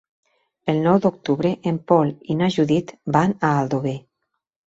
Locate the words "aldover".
3.61-3.95